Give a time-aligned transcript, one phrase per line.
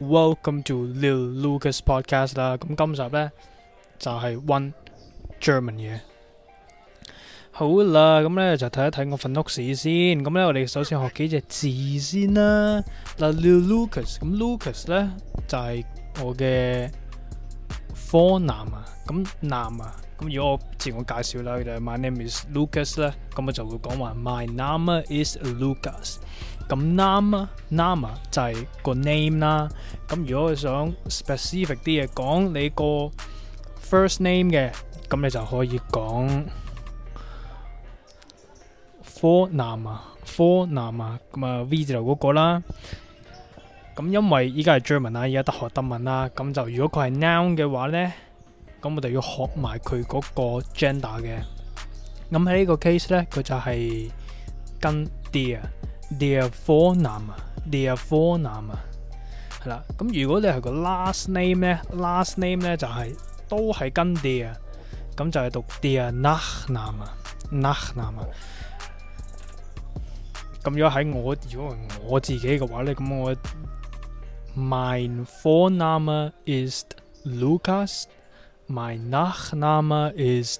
[0.00, 1.14] Welcome to Lil
[1.44, 3.30] Lucas Podcast 啦，咁今集咧
[3.96, 4.72] 就系 one
[5.40, 6.00] German 嘢，
[7.52, 9.92] 好啦，咁咧就睇一睇我份屋史先，
[10.24, 12.82] 咁咧我哋首先学几只字先啦。
[13.18, 15.08] 嗱，Lil Lucas，咁 Lucas 咧
[15.46, 15.86] 就系
[16.24, 16.90] 我嘅
[18.10, 26.18] 科男啊，咁男啊，咁如果我自我介绍啦，就 My name is Lucas 咧，咁我就会讲话 My name is Lucas。
[26.68, 29.68] 咁 n a m a 啊 n a m a 就係個 name 啦。
[30.08, 32.84] 咁如果佢想 specific 啲嘢講，你個
[33.82, 34.72] first name 嘅，
[35.08, 36.44] 咁你就可以講
[39.14, 42.62] 科南啊，科南啊，咁啊 V 字頭嗰個啦。
[43.94, 46.30] 咁因為依家係 German 啦，依家得學德文啦。
[46.34, 48.12] 咁就如果佢係 noun 嘅話咧，
[48.80, 51.40] 咁我哋要學埋佢嗰個 gender 嘅。
[52.32, 54.10] 咁喺呢個 case 咧，佢就係
[54.80, 55.68] 跟啲啊。
[56.20, 57.30] their f o r n a m e
[57.70, 58.72] t h e i r f o r n a m e
[59.62, 59.82] 系啦。
[59.98, 63.16] 咁如果你系个 last name 咧，last name 咧就系
[63.48, 64.54] 都系跟 their，
[65.16, 68.26] 咁就系读 their nachname，nachname。
[70.62, 73.34] 咁样喺我如果我自己嘅话咧，咁我
[74.56, 76.84] my f o r n a m e is
[77.26, 80.58] Lucas，my nachname is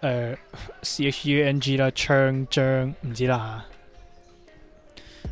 [0.00, 0.38] 誒
[0.82, 2.46] c h U n g 啦，h a 唔
[3.14, 3.77] 知啦吓。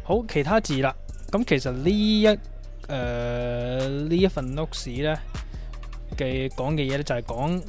[0.07, 0.95] 好其他字啦，
[1.33, 5.19] 咁其實呢一誒呢一份 notes 咧
[6.17, 7.61] 嘅講嘅嘢咧就係講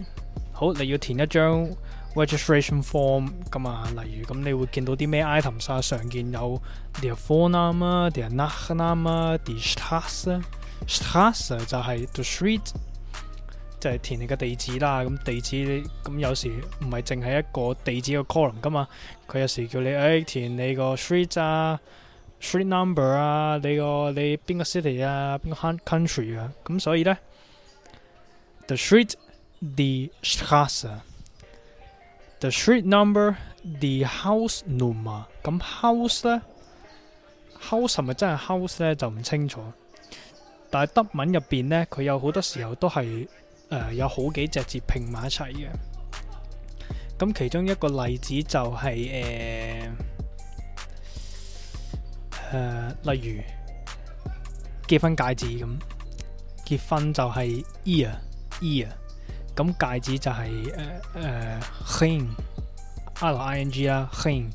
[0.54, 1.68] 好，你要填一張
[2.14, 3.88] registration form 咁啊。
[4.04, 5.82] 例如咁，你會見到啲咩 items 啊？
[5.82, 6.62] 常見有
[7.02, 10.40] their forename 啊，their last name 啊，the strasse
[10.86, 12.70] strasse 就係 the street，
[13.80, 15.02] 就係填你嘅地址啦。
[15.02, 18.88] 咁地址咁有時唔係淨係一個地址嘅 column 噶嘛，
[19.28, 21.80] 佢有時叫你誒填你個 street 啊。
[22.46, 27.18] street number 啊，你个你边个 city 啊，边个 country 啊，咁所以咧
[28.68, 31.00] ，the street，the s t a s s e
[32.40, 36.42] t h e street number，the house number，咁 house 咧
[37.70, 39.62] ，house 系咪真系 house 咧就唔清楚，
[40.70, 43.28] 但系德文入边咧，佢有好多时候都系
[43.70, 45.68] 诶有好几只字拼埋一齐嘅，
[47.18, 49.77] 咁其中一个例子就系诶。
[52.52, 52.60] 诶，
[53.04, 53.42] 例如
[54.88, 55.70] 结婚戒指咁，
[56.66, 58.18] 结婚就系 e a r
[58.62, 58.92] e a r
[59.54, 61.60] 咁戒指就系诶诶
[62.00, 64.46] ring，r i n g 啦 ring，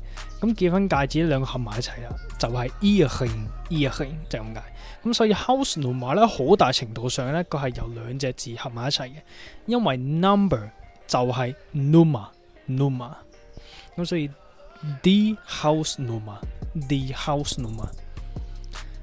[0.41, 2.09] 咁结婚戒指两个合埋一齐啦，
[2.39, 4.61] 就系 e a ring e a ring 就咁解。
[5.03, 9.13] 咁所以 house number 咧，好大程度上咧，佢系由两只字合埋一齐嘅，
[9.67, 10.67] 因为 number
[11.05, 12.25] 就系 number
[12.65, 13.11] number，
[13.97, 14.27] 咁所以
[15.03, 16.33] the house number。
[16.75, 17.89] the house number。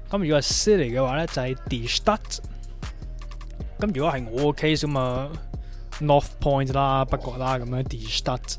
[0.09, 2.39] 咁如果 city 嘅話咧就係 the states。
[3.79, 5.29] 咁如果係我 case 咁啊
[6.01, 8.55] ，North Point 啦，不過啦咁樣 the states。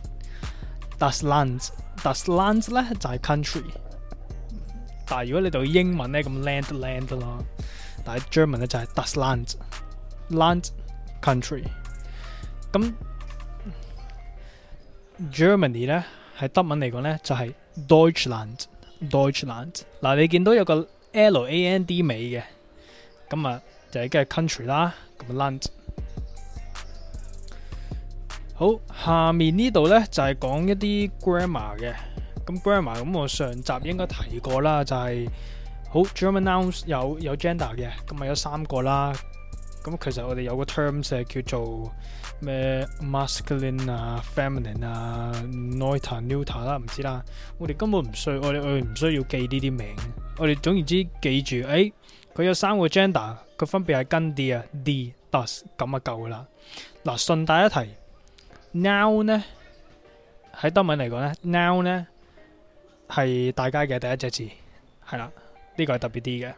[0.99, 1.65] t u s l a n d
[2.03, 3.63] d u s land 咧就係 country。
[5.07, 7.39] 但系如果你读英文咧咁 land land 啦。
[8.05, 10.71] 但係 German 咧就係 d u s land，land
[11.21, 11.65] country。
[12.73, 12.93] 咁
[15.31, 16.03] Germany 咧
[16.39, 17.53] 喺德文嚟講咧就係
[17.87, 18.65] Deutschland。
[19.11, 22.43] Deutschland，嗱你見到有個 L A N D 尾嘅，
[23.29, 25.65] 咁啊就係嘅 country 啦，咁 land。
[28.55, 31.95] 好，下面呢度咧就係講一啲 grammar 嘅，
[32.47, 35.29] 咁 grammar 咁我上集應該提過啦，就係
[35.91, 39.13] 好 German nouns 有有 gender 嘅，咁啊有三個啦。
[39.83, 41.93] 咁其實我哋有個 term s 係叫做
[42.39, 47.23] 咩 masculine 啊、feminine 啊、n o u t a n e u t a 啦，唔知啦。
[47.59, 49.97] 我哋根本唔需，我哋我哋唔需要記呢啲名。
[50.39, 51.93] 我哋總言之記住，誒
[52.35, 56.47] 佢有三個 gender，佢分別係跟啲啊、d、t h e s 咁啊夠噶啦。
[57.03, 57.95] 嗱順帶一提
[58.79, 59.45] ，now 呢
[60.55, 62.07] 喺德文嚟講呢 n o w 呢
[63.09, 64.49] 係大家嘅第一隻字，
[65.09, 65.31] 係啦，
[65.77, 66.55] 呢個係特別啲嘅。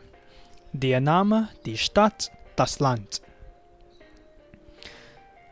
[0.76, 2.30] The name，the start，d
[2.64, 3.20] h e l a n d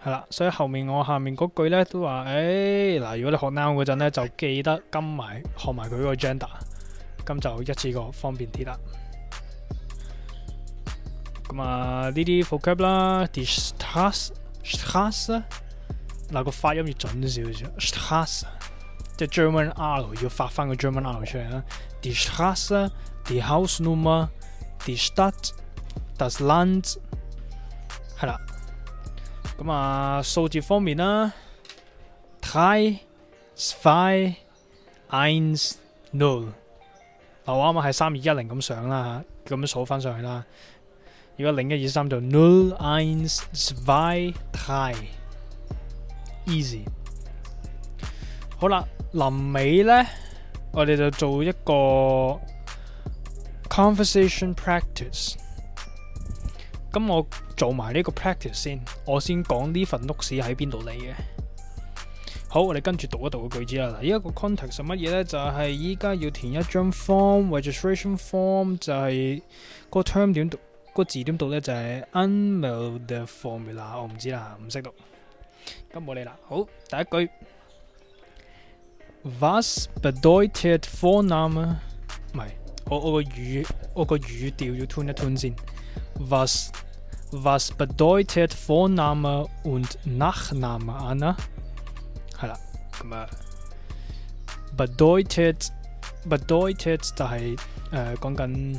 [0.04, 6.49] 係啦，所以後面我下面嗰句咧都話，誒嗱，如果你學 now 嗰陣咧，就記得跟埋學埋佢嗰個 gender，
[7.25, 8.76] 咁就一次過方便啲啦。
[11.49, 14.32] 咁啊，呢啲 forte 啦，die s s s
[14.82, 15.43] t r e s s
[16.32, 18.46] 嗱個發音要準少少 s t r e s s
[19.16, 21.62] 即係 German R 要發翻個 German R 出嚟啦
[22.02, 22.90] die s t r e s s
[23.25, 24.28] t h e h o u s e n u m b e r
[24.81, 24.96] t h e
[25.37, 26.96] Stadt，das Land。
[29.62, 31.32] 咁啊，数字方面啦
[32.41, 33.00] t h r e e
[33.56, 34.35] five,
[35.09, 35.79] one, z
[36.11, 36.19] e r
[37.47, 40.44] 嗱，我啱啱系三二一零咁上啦，吓，咁樣數翻上去啦。
[41.37, 43.32] 如果零一二三就 zero, one,
[43.87, 44.97] five, three。
[46.47, 46.81] Easy。
[48.58, 50.05] 好啦，临尾咧，
[50.73, 52.41] 我哋就做一个
[53.69, 55.37] conversation practice。
[56.93, 61.15] 咁我做埋呢個 practice 先，我先講呢份 note s 喺邊度嚟嘅。
[62.50, 63.99] 好，我哋跟住讀一读個句子啦。
[64.03, 65.25] 依一個 context 係乜嘢呢？
[65.25, 69.41] 就係依家要填一張 form，registration form 就係
[69.89, 70.59] 個 term 點讀，
[70.94, 71.59] 個字點讀呢？
[71.59, 72.31] 就係 u n
[72.61, 74.91] m e l the formula，我唔知啦，唔識讀。
[75.94, 76.37] 咁冇理啦。
[76.47, 77.31] 好，第一句
[79.41, 81.81] v a s b e d e u t e d form 啊，
[82.35, 82.47] 唔係，
[82.91, 85.71] 我我個語我个语調要 tune 一 tune 先。
[86.19, 86.71] Was,
[87.33, 91.37] was bedeutet Vorname und Nachname, Anna?
[92.41, 92.59] Hala,
[94.77, 95.73] bedeutet
[96.25, 97.59] bedeutet 就係
[97.91, 98.79] 誒講緊 äh,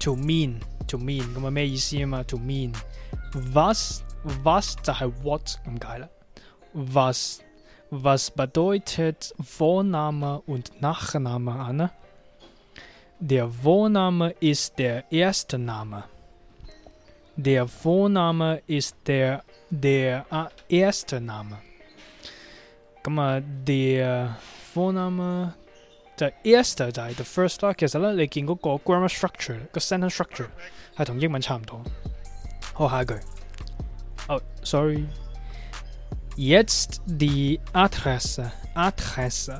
[0.00, 0.58] to mean
[0.88, 2.72] to mean 咁啊咩意思啊嘛 to mean
[3.52, 4.00] was
[4.42, 6.08] was 就係 what 咁解啦
[6.74, 7.38] was
[7.90, 11.90] was bedeutet Vorname und Nachname Anna
[13.20, 16.04] der Vorname ist der erste Name
[17.36, 21.58] der Vorname ist der, der ah, erste Name.
[23.02, 24.36] Guck mal, der
[24.72, 25.52] Vorname,
[26.20, 27.72] der erste 就係 der first 啦。
[27.74, 30.46] 其實咧，你見嗰個 grammar structure 個 sentence structure
[30.96, 31.82] 係同英文差唔多。
[32.72, 33.14] 好，下一句。
[34.28, 35.04] Oh, oh, sorry.
[36.36, 39.52] Jetzt die Adresse, Adresse.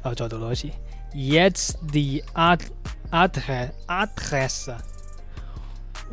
[0.00, 0.68] 啊，再讀多一次。
[1.14, 2.64] Jetzt oh, die Ad
[3.10, 4.74] Adresse, Adresse.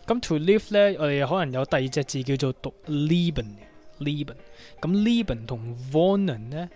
[0.07, 3.57] 咁 to live 咧，我哋可能有第二隻字叫做 l b t n
[4.01, 4.35] live。
[4.81, 5.61] 咁 live 同
[5.93, 6.69] van 咧，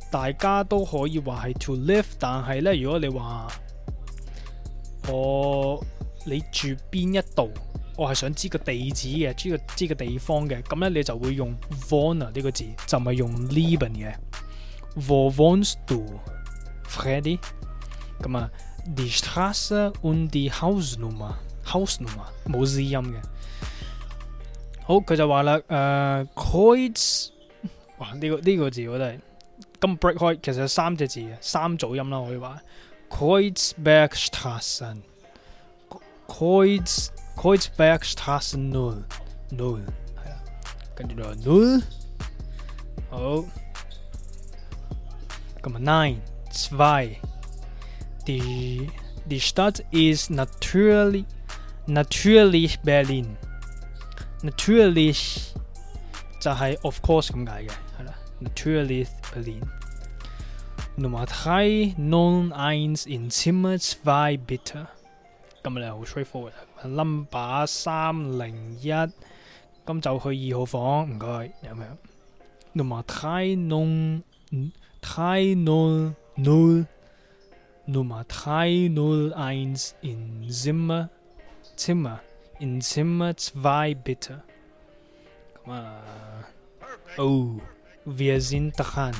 [0.00, 3.48] 誒大家都可以話係 to live，但係咧，如果你話
[5.10, 5.84] 我。
[6.26, 7.48] 你住边一度？
[7.96, 10.60] 我系想知个地址嘅，知个知个地方嘅。
[10.62, 11.54] 咁咧，你就会用
[11.88, 14.14] Von 呢个字，就唔係用 Lieben 嘅。
[14.96, 16.04] Wo wohnst du,
[16.88, 17.38] Freddy？
[18.20, 18.50] 咁啊
[18.96, 21.34] ，die Straße und die Hausnummer。
[21.72, 23.14] House number 冇 C 音嘅。
[24.82, 27.30] 好，佢就话啦，誒，Quads。
[27.96, 29.18] 哇，呢个呢个字我都系
[29.80, 32.60] 咁 break 开，其实有三只字嘅，三组音啦，可以话。
[33.08, 35.13] Quadsbergstrasse。
[36.28, 39.04] Kreuz, Kreuzbergstraße 0.
[39.50, 39.84] 0.
[40.24, 40.36] Ja.
[40.94, 41.82] Könnt ihr da 0?
[43.12, 43.44] Oh.
[45.62, 46.22] Komma 9.
[46.50, 47.20] 2.
[48.26, 48.90] Die,
[49.26, 51.26] die Stadt ist natürlich,
[51.86, 53.36] natürlich Berlin.
[54.42, 55.54] Natürlich,
[56.42, 57.32] das heißt of course,
[58.40, 59.60] natürlich Berlin.
[60.96, 64.88] Nummer 3, 0, 1 in Zimmer 2 bitte.
[65.64, 66.52] 咁你好 straightforward。
[66.84, 68.90] number 三零一，
[69.86, 71.84] 咁就去二號房，唔該咁樣。
[72.74, 73.80] number oh 太 no
[74.50, 76.86] oh, 太 no oh no
[77.86, 81.08] number 太 no eins in Zimmer
[81.78, 82.18] Zimmer
[82.60, 84.40] in Zimmer zwei bitte。
[85.64, 86.02] 咁啊
[87.16, 87.58] ，oh
[88.04, 89.14] wir sind dran.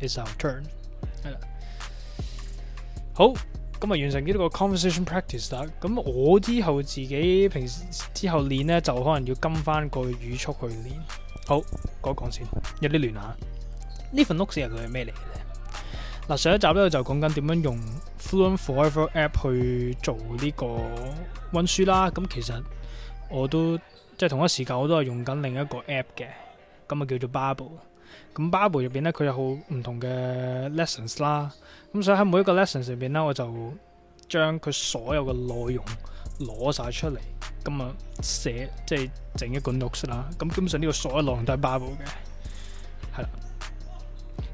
[0.00, 0.64] It's our turn。
[1.22, 1.38] 係啦，
[3.14, 3.34] 好。
[3.82, 7.82] 咁啊完成几多个 conversation practice 啦，咁我之后自己平时
[8.14, 10.94] 之后练呢，就可能要跟翻个语速去练。
[11.48, 11.60] 好，
[12.00, 12.46] 讲讲先，
[12.80, 13.36] 有啲乱下。
[14.12, 15.44] 呢份 e 企系佢系咩嚟嘅咧？
[16.28, 17.80] 嗱，上一集咧就讲紧点样用
[18.20, 20.66] Fluent Forever App 去做呢个
[21.52, 22.08] 温书啦。
[22.10, 22.52] 咁其实
[23.28, 23.76] 我都
[24.16, 26.28] 即系同一时间我都系用紧另一个 App 嘅，
[26.86, 27.80] 咁啊叫做 b u b b l e
[28.34, 30.06] 咁 b u b b e 入边咧，佢有好唔同嘅
[30.74, 31.52] lessons 啦。
[31.92, 33.72] 咁所以喺每一个 lesson 入边咧，我就
[34.28, 35.84] 将佢所有嘅内容
[36.40, 37.18] 攞晒出嚟，
[37.64, 37.92] 咁啊
[38.22, 40.26] 写即系整一个 notes 啦。
[40.38, 43.28] 咁基本上呢个所有内容都系 b u b b e 嘅，系啦。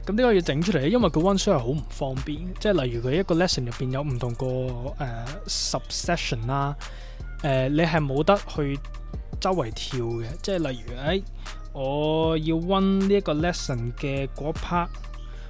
[0.04, 2.36] 咁呢个要整出嚟因为佢 one 书系好唔方便。
[2.54, 4.46] 即系例如佢一个 lesson 入边有唔同个
[5.04, 6.76] 诶 s u b s e s s i o n 啦，
[7.42, 8.76] 诶你系冇得去
[9.40, 10.26] 周围跳嘅。
[10.42, 11.22] 即系例如诶。
[11.72, 14.88] 我要温呢一个 lesson 嘅嗰 part，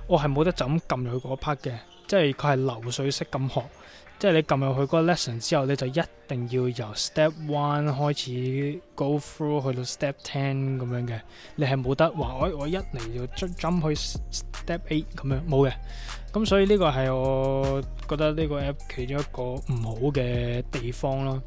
[0.07, 1.73] 我系冇得就咁揿入去嗰 part 嘅，
[2.07, 3.63] 即系佢系流水式咁学，
[4.19, 11.21] 即系你揿入去嗰个 lesson 之后，你就一定要由 step one 开始 go through 去到 step ten 咁样嘅，
[11.55, 15.73] 你系冇得话，我我一嚟就 jump 去 step eight 咁样，冇嘅。
[16.33, 21.41] 咁所以呢个系我觉得呢个 app 其中一个唔好嘅地方咯。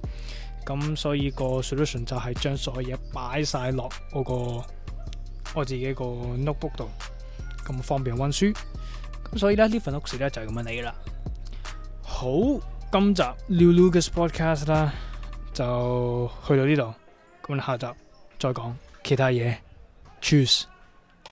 [0.65, 4.65] 咁所以个 solution 就系将所有嘢摆晒落嗰个
[5.55, 6.87] 我自己个 notebook 度，
[7.65, 8.45] 咁方便温书。
[9.33, 10.93] 咁所以咧呢份屋事咧就系咁样嚟啦。
[12.03, 12.27] 好，
[12.91, 14.93] 今集 New Lucas Podcast 啦，
[15.53, 16.93] 就去到呢度，
[17.53, 17.87] 咁下集
[18.37, 19.55] 再讲其他嘢。
[20.21, 20.65] Choose。